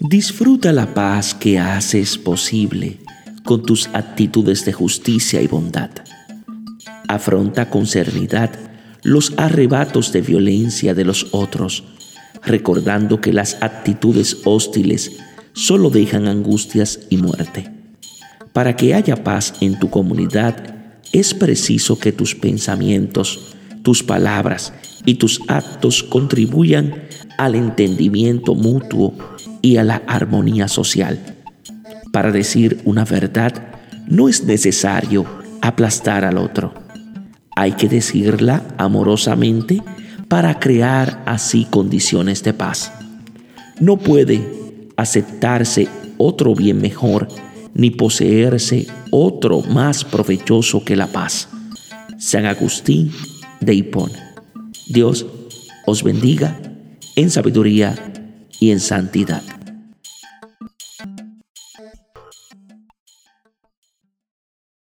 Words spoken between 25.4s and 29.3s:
actos contribuyan al entendimiento mutuo